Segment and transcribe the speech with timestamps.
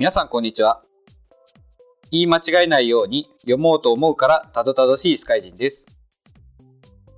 [0.00, 0.80] 皆さんこんにちは。
[2.10, 5.84] 言い間違えないように読もうと思うからたどたどしいスカイ人です。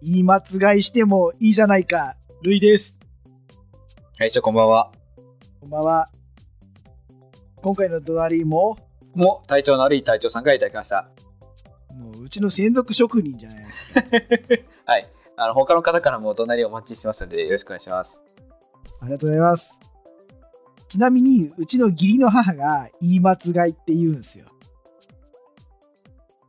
[0.02, 2.16] 言い間違いしてもいいじゃないか。
[2.42, 2.98] ルイです。
[4.18, 4.90] はい、師匠こんばんは。
[5.60, 6.10] こんばんは。
[7.62, 8.76] 今回の隣も、
[9.14, 11.08] もう体調の悪い隊長さんからいただきました。
[11.96, 14.02] もううちの専属職人じゃないですか。
[14.90, 15.07] はい。
[15.36, 18.21] あの、他の方からもお隣お待ちしてますので、よろしくお願いします。
[19.00, 19.82] ありがとうございます。
[20.92, 24.44] ちなみに、うちの義理の母が言い間違いって言うんですよ。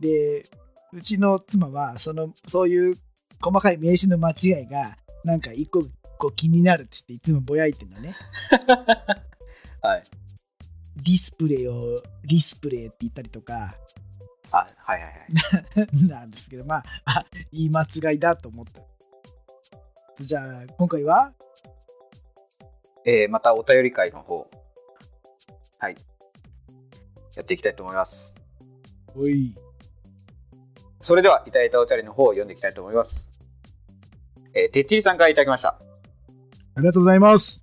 [0.01, 0.45] で、
[0.91, 2.97] うちの妻は、その、そういう
[3.41, 5.81] 細かい名詞の間違いが、なんか一個
[6.17, 8.17] こう気になるって言っていつもぼやいてんのね。
[9.81, 10.03] はい。
[10.97, 13.73] ディスプレイをディスプレイって言ったりとか、
[14.51, 15.87] あ、はいはいはい。
[16.05, 18.81] なんですけど、まあ、あ言い間違いだと思った。
[20.21, 21.31] じゃあ、今回は、
[23.05, 24.49] えー、またお便り会の方、
[25.79, 25.97] はい。
[27.35, 28.33] やっていきたいと思います。
[29.15, 29.53] おい、
[30.99, 33.29] それでは、いただいたお便りの方を読んでいきたいと思います。
[34.53, 35.69] えー、てっちりさんからいただきました。
[35.69, 35.87] あり
[36.75, 37.61] ありがとうございます。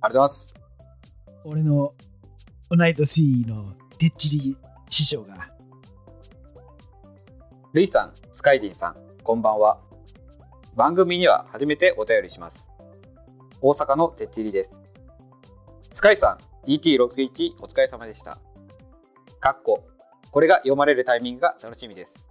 [0.00, 0.54] がとうございます。
[1.44, 1.94] 俺の
[2.70, 3.66] 同い年の
[3.98, 4.56] てっちり
[4.90, 5.48] 師匠が、
[7.72, 9.78] ルイさん、スカイジンさん、こんばんは。
[10.74, 12.65] 番組には初めてお便りします。
[13.60, 14.70] 大阪のてっちりです。
[15.92, 18.38] スカイさん、DT61 お疲れ様でした。
[19.40, 19.86] かっこ、
[20.30, 22.28] これが読まれるタイミングが楽しみです。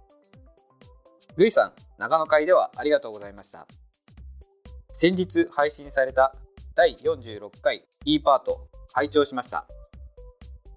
[1.36, 3.66] ルイさん、長野会ではありがとうございました。
[4.96, 6.32] 先日配信された
[6.74, 9.66] 第46回 E パート、拝聴しました。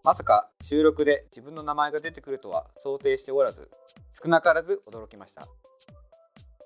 [0.04, 3.70] まさか収録で自分の名前が出てくるとは想定しておらず、
[4.22, 5.48] 少なからず驚きました。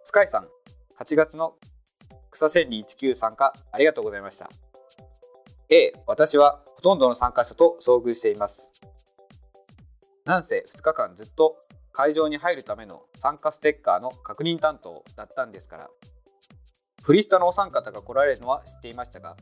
[0.06, 0.44] スカイさん、
[1.03, 1.56] 8月の
[2.34, 4.50] 草千里19参加ありがとうございました。
[5.70, 8.72] A、私はほとんどの参加者と遭遇しています。
[10.26, 11.56] なんせ2日間ずっと
[11.92, 15.90] 会場に入るための参加ステッカーの確認担当だったんですから、
[17.04, 19.38] フリスタのお三方が来られるのは知っていましたが、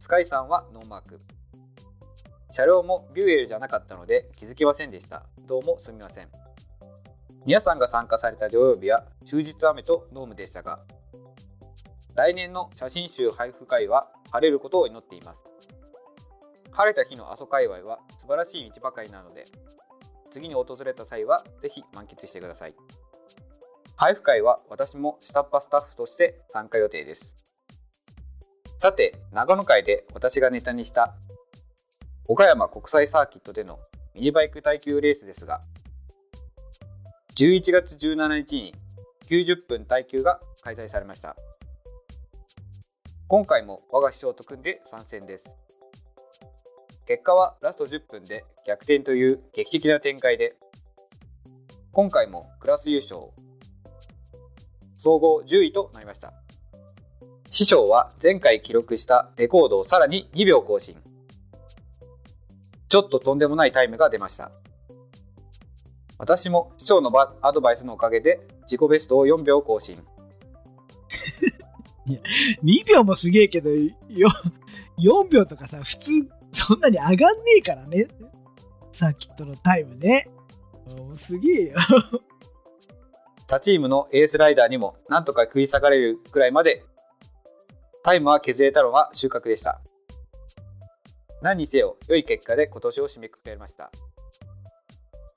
[0.00, 1.18] スカイさんはノーマーク。
[2.50, 5.24] 車両もビューエルじゃなかったので気づきませんでした。
[5.46, 6.28] どうもすみません。
[7.44, 10.80] 皆さんが参加された土曜日は終日雨とノームでしたが、
[12.14, 15.40] 来年の写真集配布会は晴れることを祈っています。
[16.70, 19.46] 晴れた日の阿蘇界隈は素晴らしい道ばかりなので、
[20.30, 22.74] 次に訪れた際はぜひ満喫してください。
[23.96, 27.36] 配布会は私も下っ端スタッフとして参加予定です。
[28.78, 31.14] さて、長野会で私がネタにした
[32.28, 33.78] 岡山国際サーキットでの
[34.14, 35.60] ミニバイク耐久レースですが、
[37.36, 38.74] 11月17日に
[39.28, 41.36] 90分耐久が開催されました。
[43.32, 45.46] 今回も我が師匠と組んで参戦です。
[47.06, 50.52] 結果はラスト10分で逆転という劇的な展開で、
[51.92, 53.30] 今回もクラス優勝、
[54.94, 56.34] 総合10位となりました。
[57.48, 60.98] 師匠は前回記録したレコードをさらに2秒更新。
[62.90, 64.52] ちょっととんでもないタイムが出ました。
[66.18, 67.10] 私も師匠の
[67.40, 69.96] アドバイスのおかげで自己ベストを4秒更新。
[72.06, 73.88] 2秒もすげえけど、4
[75.28, 76.10] 秒とかさ、普通、
[76.52, 78.08] そんなに上がんねえからね。
[78.92, 80.26] サーキットのタイムね。
[81.16, 81.76] すげえよ。
[83.46, 86.84] 他チームのエースライダーにもなんとか食い下がれるくらいまで
[88.02, 89.80] タイムは削れたのが収穫でした。
[91.42, 93.90] 何にせよ良い結果で今年を締めくくれました。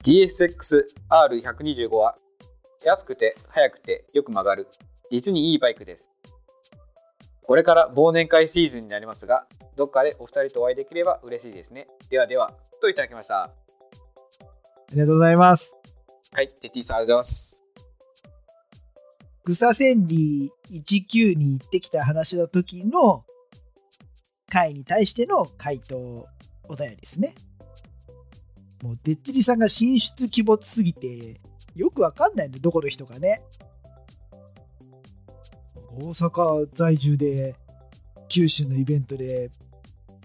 [0.04, 2.16] GSX-R125 は
[2.84, 4.68] 安くて速くてよく曲がる
[5.12, 6.15] 実にいいバイクです。
[7.48, 11.88] これから忘年会シーズンになりますが、どっかでお二人とお会いできれば嬉しいですね。
[12.10, 13.44] ではでは、といただきました。
[13.44, 13.52] あ
[14.92, 15.72] りがとうございます。
[16.32, 17.56] はい、テティさんありがとうございます。
[19.46, 23.24] 草千里19に行ってきた話の時の
[24.50, 25.98] 回に対しての回答
[26.68, 27.36] お便りですね。
[28.82, 31.40] もう、でっちりさんが進出鬼没すぎて、
[31.76, 33.40] よくわかんないの、どこの人かね。
[35.96, 37.56] 大阪在住で、
[38.28, 39.52] 九州のイベントで、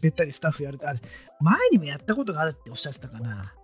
[0.00, 1.00] べったりスタッフやると、あれ、
[1.40, 3.54] 前にもやったことがあるっておっしゃってたかな。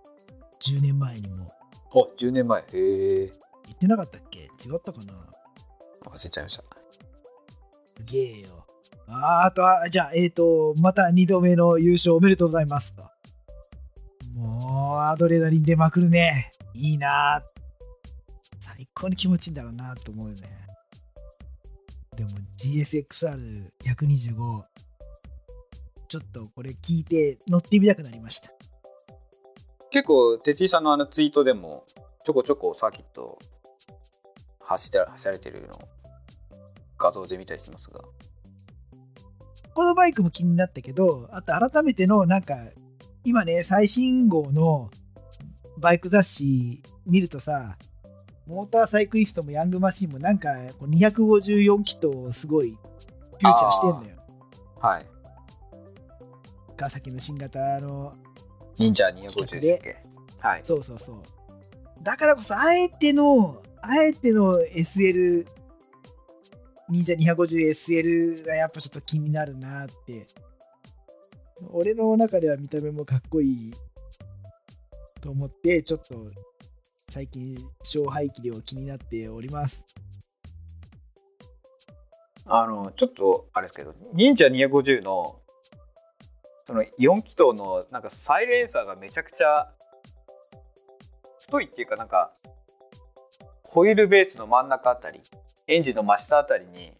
[0.61, 1.47] 10年前にも。
[1.91, 2.61] お、10年前。
[2.61, 3.33] へえ。
[3.65, 4.39] 言ってなかったっけ？
[4.39, 5.13] 違ったかな？
[6.05, 6.63] 忘れちゃいました。
[7.97, 8.65] すげえよ。
[9.07, 13.03] あーあとは、じゃあ、えっ、と、また2度目の優勝おめでとうございますと。
[14.35, 16.51] もう、アドレナリン出まくるね。
[16.73, 17.41] いいな
[18.59, 20.67] 最高に気持ちいいんだろうなと思うよね。
[22.17, 24.63] でも GSXR125
[26.07, 28.49] ちょっとこれ聞いて乗ってみたくなりました。
[29.91, 31.85] 結構、哲井さんのあのツイートでも、
[32.25, 33.37] ちょこちょこサーキット
[34.63, 35.79] 走って走られてるのを
[36.97, 37.99] 画像で見たりしてますが。
[39.75, 42.55] このバイクも気になったけど、あと改めてのなんか、
[43.23, 44.89] 今ね、最新号の
[45.77, 47.77] バイク雑誌見るとさ、
[48.47, 50.49] モーターサイクリストもヤングマシンもなんか
[50.79, 54.15] こう254気筒をすごいフューチャーしてんのよ。
[54.81, 55.05] はい。
[56.75, 58.13] 川崎の新型の、
[58.77, 59.97] 忍者250でしたっけ
[60.39, 60.63] はい。
[60.65, 62.03] そうそうそう。
[62.03, 65.45] だからこそ、あえての、あえての SL、
[66.89, 70.25] 忍者 250SL がやっぱちょっと気になるなって。
[71.71, 73.73] 俺の中では見た目もかっこいい
[75.21, 76.15] と思って、ちょっと
[77.17, 79.83] 最近、勝敗機量気になっております。
[82.45, 85.41] あの、ちょっと、あれですけど、忍者250の、
[86.67, 89.73] その4気筒の、なんかサイレンサーがめちゃくちゃ
[91.39, 92.31] 太いっていうか、なんか、
[93.63, 95.19] ホイールベースの真ん中あたり、
[95.65, 96.93] エンジンの真下あたりに、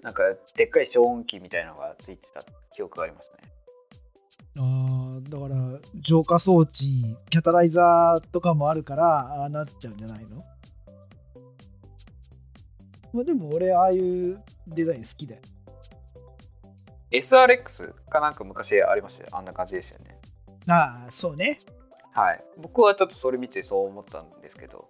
[0.00, 0.22] なんか、
[0.56, 2.42] でっかい消音器みたいなのがついてた
[2.74, 3.50] 記憶がありますね。
[4.56, 5.56] あーだから、
[6.00, 9.04] 浄化装置、キャタライザーとかもあるから、
[9.42, 10.36] ああなっちゃうんじゃないの？
[13.12, 15.42] まあでも俺、ああいうデザイン好きだよ。
[17.10, 19.30] SRX かなんか昔ありましたよ。
[19.32, 20.20] あんな感じでしたよね。
[20.68, 21.60] ああ、そうね。
[22.12, 22.40] はい。
[22.58, 24.88] 僕はちょっとそれ見てそう思ったんですけど、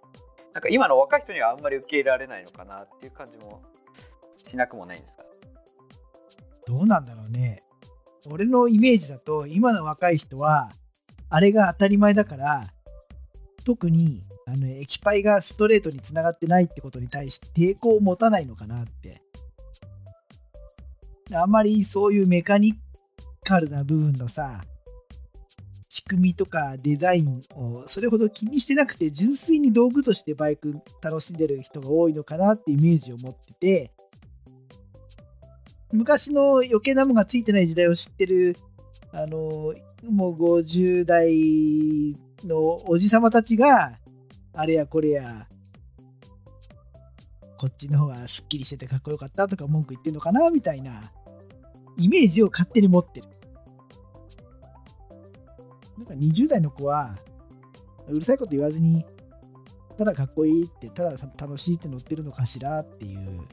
[0.53, 3.61] なんか今の若い人にはあんまり受け入れられないのかなっていう感じも
[4.43, 5.25] しなくもないんですが。
[6.65, 7.61] どうなんだろうね。
[8.29, 10.71] 俺のイメージだと、今の若い人は、
[11.29, 12.67] あれが当たり前だから、
[13.65, 19.21] 特にあの液パイがストレートにつながってないってことに対して抵抗を持たないのかなって。
[21.33, 22.75] あんまりそういうメカニ
[23.43, 24.63] カルな部分のさ、
[25.89, 33.91] 仕組みとかデザインをそれほど気にしてなくて、純粋に道具としてバイク楽しんでる人が多いのかなってイメージを持ってて、
[35.93, 38.57] 昔の余計なものがついてない時代を知ってる、
[39.11, 39.73] あの、
[40.03, 43.97] もう50代のおじさまたちが、
[44.53, 45.47] あれやこれや、
[47.57, 51.11] こっちの方がすっきりしててかっこよかったとか文句言ってんのかなみたいな
[51.97, 53.25] イメージを勝手に持ってる。
[55.97, 57.17] なんか20代の子は、
[58.07, 59.05] うるさいこと言わずに、
[59.97, 63.47] ただかっこいいって、ただ楽しいって乗ってるのかしらっていう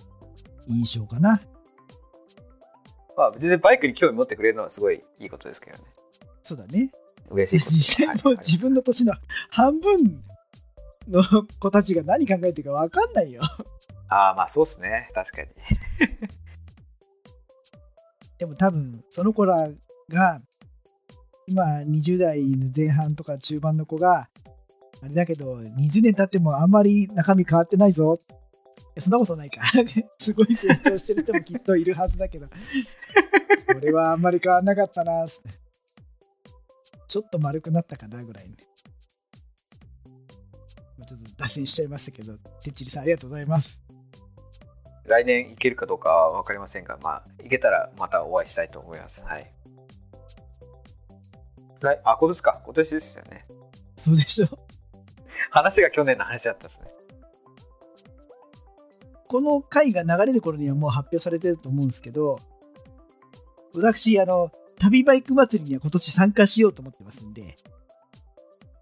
[0.68, 1.40] 印象かな。
[3.16, 5.84] まあ全然バイクに興味持ってくれるのはすごいいいことですけどね。
[6.42, 6.90] そうだね。
[7.30, 7.76] 嬉しいこと。
[7.76, 9.14] 実際もう自分の年の
[9.50, 10.22] 半分
[11.08, 11.22] の
[11.60, 13.42] 子たちが何考えてるか分かんないよ。
[14.08, 15.08] ああまあそうっすね。
[15.14, 15.48] 確かに。
[18.38, 19.70] でも多分その子ら
[20.08, 20.38] が
[21.46, 24.28] 今20代の前半とか中盤の子が
[25.02, 28.18] あれだけど20年経ってもあんまり中身変わってないぞ。
[29.00, 29.62] そんなことないか。
[30.20, 32.48] すごい成長してる人もきっといるはずだけど。
[33.76, 35.26] 俺はあんまり変わんなかったな。
[37.08, 38.56] ちょっと丸くなったかなぐらいね。
[41.08, 43.78] ちょっと脱線しちゃいましたけど、てっちりさんありがとうございます。
[45.04, 49.22] 来年行けるかどうかは分かりませんが、まあ行けたらまたお会いしたいと思います。
[49.24, 49.52] はい。
[51.80, 52.62] 来あ、今年か。
[52.64, 53.46] 今年ですよね。
[53.96, 54.46] そうでしょ。
[55.50, 56.83] 話が去年の話だったですね。
[59.34, 62.38] この回が流れる頃にはもう発表されてると思うんですけど、
[63.74, 67.56] 私、あの、旅バイク祭りには今年参加しようと思ってますんで、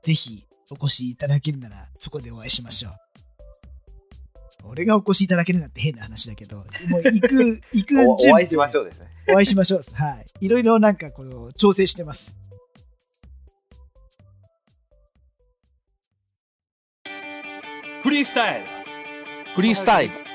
[0.02, 2.92] ぜひお越しいただけるならそこでお会いしましょう。
[4.64, 6.64] 俺がお越しいただけるなんて変な話だけど、も
[6.98, 9.06] う行く、 行くおお会いしましょうですね。
[9.30, 9.84] お会いしましょう。
[9.94, 10.26] はい。
[10.44, 12.36] いろいろなんかこの調整してます。
[18.02, 18.66] フリースタイル
[19.54, 20.31] フリースタイル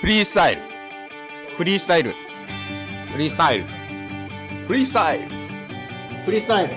[0.00, 0.62] フリースタイル。
[1.56, 2.10] フリースタイル。
[3.12, 3.64] フリースタイル。
[4.66, 5.28] フリースタイル。
[6.26, 6.74] フリースタイル。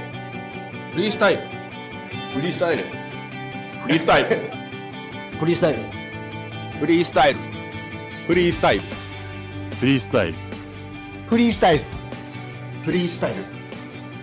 [0.93, 1.43] フリースタイル。
[2.31, 2.85] フリースタイル。
[3.81, 4.29] フリースタイル。
[5.37, 5.79] フリースタイル。
[6.79, 7.39] フリースタイル。
[8.29, 8.83] フリースタイル。
[9.77, 10.33] フリースタイル。
[11.27, 11.83] フリースタイル。
[12.85, 13.43] フリースタイル。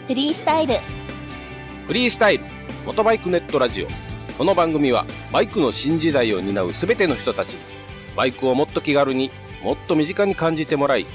[0.09, 0.75] フリースタイル。
[1.87, 2.45] フリースタイル。
[2.87, 3.87] モトバイクネットラジオ。
[4.39, 7.76] この番組はバイクの新時代を担うすべての人たちに
[8.17, 9.31] バイクをもっと気軽に
[9.63, 11.07] もっと身近に感じてもらい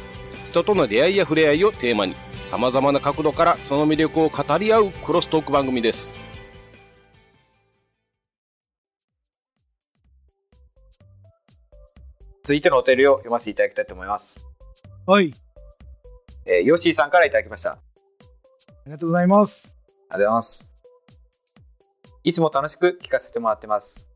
[0.48, 2.15] 人との出会いや触れ合いをテーマに
[2.46, 6.22] さまざまな角度からその魅力を語り合うクロストーク番組です
[12.43, 14.36] 続いてのお便りを読ませていただきたいと思います。
[15.05, 15.34] はい。
[16.46, 17.74] えー、ヨッシーさんからいただきました。
[17.74, 17.81] あり
[18.67, 19.67] ありがとうございます。
[19.67, 20.74] がとうございます。
[22.24, 24.10] いつも楽しく聞かせてもらってます。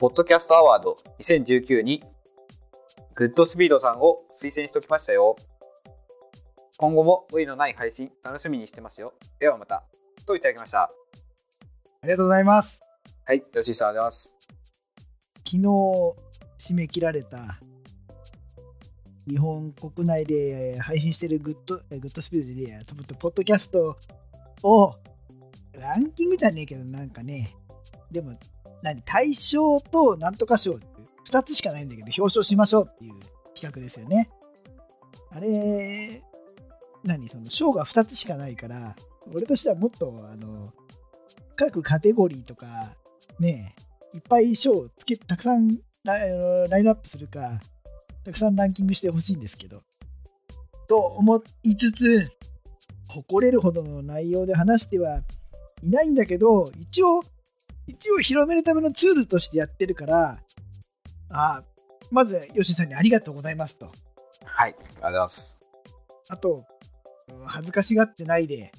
[0.00, 2.02] ポッドキャストアワード2019に
[3.14, 5.36] グッドスピードさんを推薦しておきましたよ。
[6.78, 9.12] 今後も無理のない配信楽しみにしてますよ。
[9.38, 9.84] ではまた。
[10.24, 10.84] といただきました。
[10.84, 10.90] あ
[12.04, 12.80] りがとうございます。
[13.26, 14.38] はい、吉井さんありがとうございます。
[15.36, 15.58] 昨日
[16.72, 17.58] 締め切られた
[19.28, 23.98] 日本国内で配信してるグッドえグッドスピードでねとポッドキャスト
[24.62, 24.94] を
[25.74, 27.50] ランキングじゃねえけどなんかね
[28.10, 28.38] でも
[28.82, 30.86] 何大賞となんとか賞って
[31.30, 33.14] 2つしかないんだけど表彰しましょうっていう
[33.54, 34.28] 企画ですよね。
[35.30, 36.22] あれ
[37.04, 38.96] 何その賞が2つしかないから
[39.32, 40.66] 俺としてはもっとあの
[41.56, 42.94] 各カテゴリーとか
[43.38, 43.74] ね
[44.12, 46.18] いっぱい賞をつけたくさんラ
[46.68, 47.60] ラインナップするか
[48.24, 49.78] たくさんランキングしてほしいんですけど
[50.88, 52.30] と思いつつ
[53.08, 55.20] 誇れるほどの内容で話しては
[55.82, 57.22] いないんだけど一応
[57.90, 60.38] 一応広めるためのツールとしてやってるから
[61.32, 61.62] あ
[62.10, 63.92] まず吉井さんにありがとうございますと
[64.44, 65.60] はい、ありがとうございます。
[66.28, 66.64] あと
[67.44, 68.72] 恥ずかしがってないで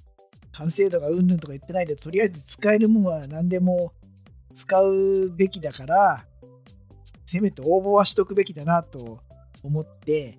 [0.54, 3.94] 完成度がうんぬんとか言ってないでとりあえず使えるもんは何でも
[4.56, 6.26] 使うべきだから
[7.26, 9.20] せめて応募はしとくべきだなと
[9.64, 10.38] 思って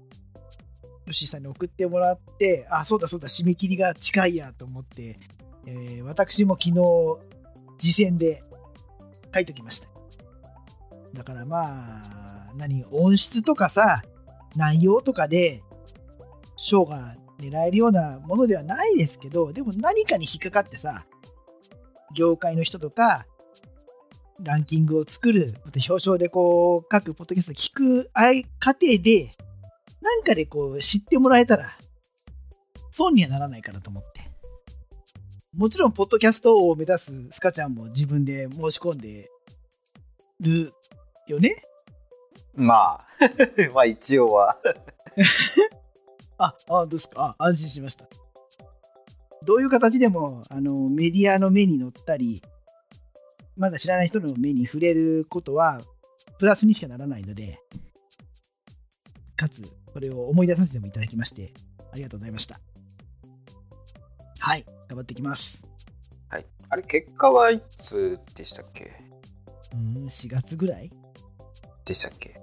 [1.07, 5.17] 吉井さんに送ってもらってあそうだそうだ締め切りが近いやと思って、
[5.67, 6.83] えー私も昨日
[7.79, 8.43] 次戦で
[9.33, 9.89] 書いときました。
[11.15, 14.03] だからまあ何音質とかさ
[14.57, 15.63] 内容とかで
[16.57, 21.03] 賞が狙えるようなものではないですけどでも何かに引っかかってさ
[22.15, 23.27] 業界の人とか
[24.43, 28.11] ランキングを作るまた表彰でこう各ポッドキャスト聞く
[28.59, 29.33] 過程で
[30.01, 31.77] なんかでこう知ってもらえたら
[32.91, 34.22] 損にはならないかなと思って。
[35.55, 39.29] もちろんポッドキャストを目指すスカちゃんも自分で申し込んで
[40.41, 40.73] る
[41.29, 41.63] よね？
[42.55, 43.07] まあ、
[43.75, 44.57] まあ一応は。
[46.39, 48.09] あ、あ、どうですかあ、安心しました。
[49.45, 52.43] どういう形でも、あの、メディアの目に乗ったり、
[53.57, 55.81] まだ知らない人の目に触れることは、
[56.39, 57.59] プラスにしかならないので、
[59.37, 61.53] かつ、それを思い出させてもいただきまして、
[61.93, 62.61] ありがとうございました。
[64.45, 65.63] はい、頑張っていきます。
[66.29, 66.47] はい。
[66.69, 68.91] あれ、結果はいつでしたっけ？
[69.73, 70.91] うん、4月ぐらい？
[71.85, 72.35] でしたっけ？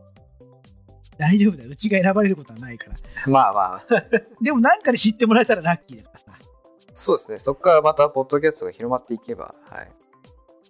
[1.17, 1.69] 大丈夫だよ。
[1.69, 2.97] うちが選ばれることはないから。
[3.27, 4.03] まあまあ、
[4.41, 6.39] でも、なんかで知ってもらえたらラッキーだからさ。
[6.93, 7.39] そうですね。
[7.39, 9.91] そこからまた、ポッドキャストが広まっていけば、はい。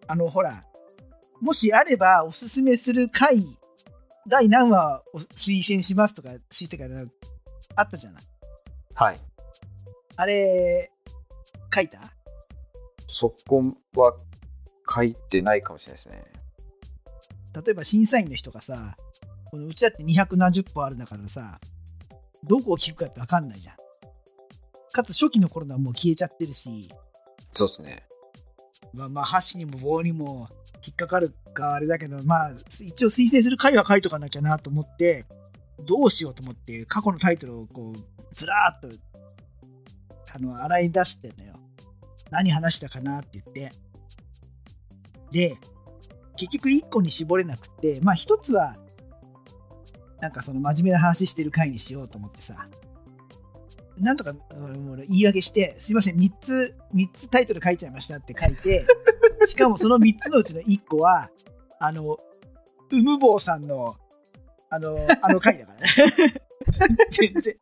[0.08, 0.66] あの、ほら、
[1.40, 3.46] もしあればおすすめする回、
[4.28, 7.06] 第何話を推薦しますとか、推薦が
[7.76, 8.24] あったじゃない。
[8.96, 9.20] はい。
[10.16, 10.92] あれ、
[11.74, 12.00] 書いた？
[13.08, 13.64] そこ
[13.96, 14.16] は
[14.88, 16.24] 書いてないかもしれないですね。
[17.66, 18.96] 例えば審査員の人がさ、
[19.50, 21.60] このうちだって2何十本あるんだからさ、
[22.44, 23.76] どこを聞くかって分かんないじゃん。
[24.92, 26.90] かつ初期の頃のはもう消えちゃってるし、
[27.52, 28.04] そうですね。
[28.94, 30.48] まあ、まあ箸にも棒にも
[30.86, 35.26] 引っかかるかあれだけど、まあ一応推薦する回は書いとかなきゃなと思って、
[35.88, 38.96] どうしようと思って過去のタイトルをこう、ずらーっと、
[40.34, 41.54] あの、洗い出してんのよ。
[42.32, 43.72] 何話したかなって言って。
[45.32, 45.58] で、
[46.38, 48.76] 結局1個に絞れなくて、まあ1つは、
[50.20, 52.68] なんかその真面目な話してる回にしようと思ってさ、
[53.98, 54.34] なんとか
[55.10, 58.86] 言い訳して、すいません、3つ、3つタイトル書いちゃいましたって書いて、
[59.46, 61.30] しかもその3つのうちの1個は、
[61.80, 62.18] あの、
[62.92, 63.98] うむぼうさんの、
[64.70, 65.88] あの、あの回だからね。
[67.12, 67.56] 全然。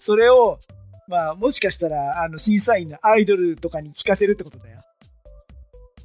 [0.00, 0.58] それを、
[1.08, 4.78] まあ、もしかしたら、あの、審査員のアイドルとかに聞かせるってことだよ。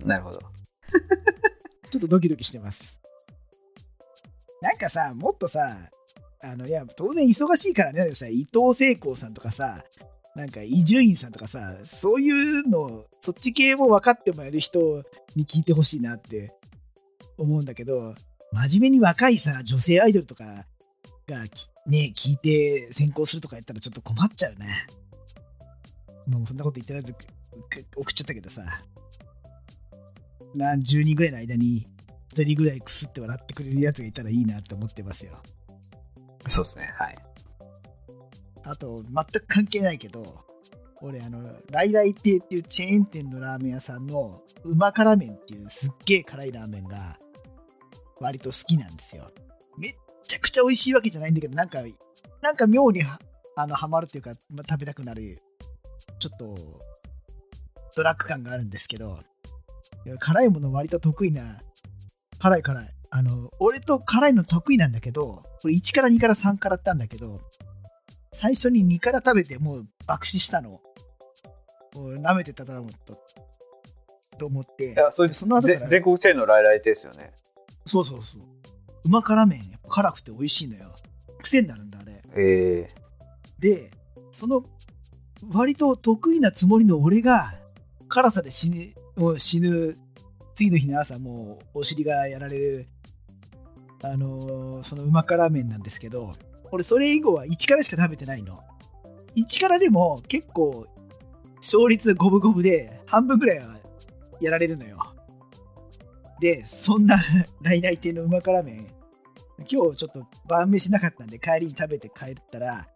[0.03, 0.39] なるほど。
[1.89, 2.97] ちょっとドキドキしてます。
[4.61, 5.77] なんかさ、もっとさ、
[6.41, 9.83] あの、いや、当然忙しいからね、さ、伊藤聖光さんとかさ、
[10.35, 15.03] なんか伊集院さんとかさ、そういうの、そっち系も分かってもらえる人
[15.35, 16.51] に聞いてほしいなって
[17.37, 18.15] 思うんだけど、
[18.51, 20.65] 真面目に若いさ、女性アイドルとか
[21.29, 24.87] がきね、聞いて先行するとかやったらちょっと困っちゃうね。
[26.27, 27.11] もうそんなこと言ってないと
[27.95, 28.63] 送っちゃったけどさ、
[30.55, 31.85] 何十人ぐらいの間に
[32.33, 35.41] 1人ぐらいくすって笑ってくれるやつがいたらいいなって思ってますよ。
[36.47, 36.93] そうですね。
[36.95, 37.17] はい。
[38.63, 40.43] あと、全く関係ないけど、
[41.01, 47.17] 俺、あの、ライライ亭っていうチェーン店のラーメン屋さんのうま辛麺っていうすっげえ辛いラーメンが
[48.19, 49.31] 割と好きなんですよ。
[50.29, 51.79] ちゃくちゃ美味しいわけじゃないんだけど、なんか、
[52.41, 53.19] なんか妙には
[53.55, 55.37] あのハマるっていうか、まあ、食べたくなる、
[56.19, 56.79] ちょっと
[57.95, 59.19] ドラッグ感があるんですけど、
[60.19, 61.59] 辛いもの割と得意な。
[62.39, 62.93] 辛い辛い。
[63.09, 67.35] あの、俺と辛いの得意なんだけど、これ1から2から3からったんだけど、
[68.31, 70.79] 最初に2から食べてもう爆死したの。
[71.95, 73.17] 舐めてただろうと。
[74.37, 74.93] と思って。
[74.93, 77.33] いや、それ、その後全国チェーンの来来ですよね。
[77.87, 78.58] そうそうそう。
[79.03, 80.93] うま辛麺、やっぱ辛くて美味しいのよ。
[81.41, 82.21] 癖になるんだ、あれ。
[82.35, 82.99] ええ
[83.59, 83.91] で、
[84.31, 84.63] その、
[85.51, 87.53] 割と得意なつもりの俺が、
[88.07, 89.95] 辛さで死ぬ、もう死ぬ、
[90.55, 92.85] 次の日の朝、もうお尻がやられる、
[94.01, 96.33] あのーそのうま辛麺なんですけど、
[96.71, 98.57] 俺それ以後は1辛しか食べてないの。
[99.35, 100.87] 1辛でも結構、
[101.57, 103.77] 勝率五分五分で、半分ぐらいは
[104.39, 105.08] やられるのよ。
[106.39, 107.21] で、そんな
[107.61, 108.87] 来来亭のうま辛麺、
[109.59, 112.87] 今日ちょっと晩飯なかったんで帰りに食べて帰ったら、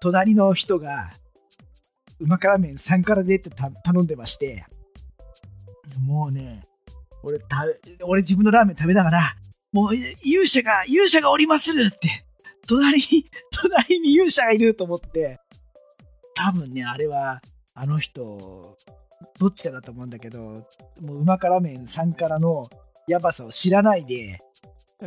[0.00, 1.10] 隣の人が、
[2.20, 4.64] うま辛麺3辛でって頼んでまして、
[6.04, 6.62] もうね、
[7.22, 7.66] 俺た、
[8.04, 9.36] 俺自分のラーメン食べながら、
[9.72, 12.24] もう勇者が、勇者がおりまするって、
[12.66, 15.40] 隣に、隣に勇者がいると思って、
[16.34, 17.42] 多分ね、あれは、
[17.74, 18.76] あの人、
[19.38, 22.68] どっちかだと思うんだけど、もううま辛麺3辛の
[23.06, 24.38] やばさを知らないで、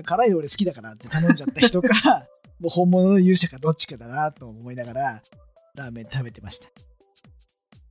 [0.06, 2.28] 辛いの俺好きだからって頼んじゃった人か、
[2.60, 5.22] もう本物の勇者かどっちかだなと思いながら、
[5.76, 6.68] ラーメン食べてました。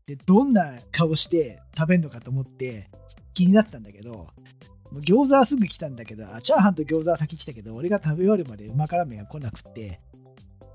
[0.07, 2.91] で、どんな顔して食べるのかと思って
[3.35, 4.29] 気になったんだけど、
[4.93, 10.01] もう餃子はすぐ来たんだけど、あ、チャーハンと餃子は先来たけど、俺が食べ終わるまでうま辛麺が来なくって、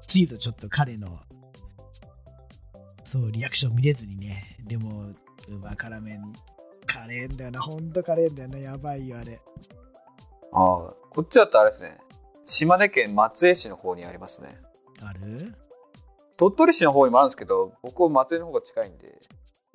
[0.07, 1.19] ついとちょっと彼の、
[3.03, 5.11] そう、リアクション見れずにね、でも、
[5.49, 6.33] うま辛麺、
[6.85, 9.39] カレーんだよな、ほんとカレーんだよな、やばいよ、あれ。
[10.51, 11.97] ああ、こっちだとあれですね。
[12.45, 14.57] 島根県松江市の方にありますね。
[15.01, 15.53] ある？
[16.37, 19.19] 鳥取市の方にもあるんですけど、僕は松江の方が近いんで、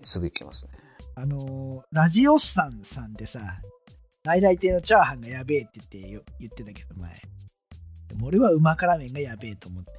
[0.02, 0.72] すぐ行けますね。
[1.16, 3.40] あのーラジオスさんさんでさ、
[4.22, 7.10] 来来亭のチャーハンがやべえって言ってよ言ってたけど前。
[8.08, 9.92] でも俺はうま辛麺がやべえと思って。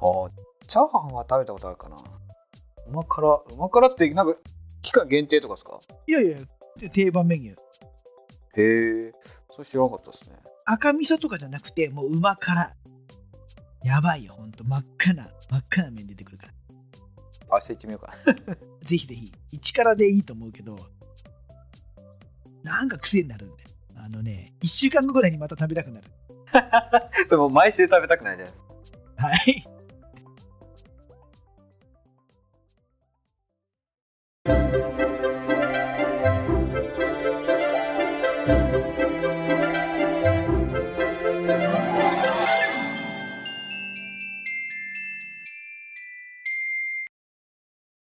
[0.00, 1.96] ああ、チャーハンは食べたことあるかな。
[1.96, 4.38] うま辛、うま辛ってなんか
[4.86, 5.78] 期間限定とかですか？
[6.06, 6.38] いやいや、
[6.90, 7.56] 定番メニュー。
[8.58, 9.12] へえ、
[9.48, 10.36] それ知らなかったですね。
[10.64, 12.72] 赤味噌とかじゃなくて、もううま辛。
[13.84, 14.64] やばいよ、ほんと。
[14.64, 16.52] 真っ赤な、真っ赤な麺出てくるから。
[17.52, 18.14] 明日行ってみようか
[18.48, 18.54] な。
[18.82, 19.32] ぜひぜひ。
[19.52, 20.76] 一辛でいいと思うけど、
[22.62, 23.68] なんか癖になるんだよ。
[23.98, 26.06] あのね、一週間後ぐらいにまた食べたくなる。
[27.26, 28.48] それもう毎週食べたくないじゃん。
[29.16, 29.64] はい。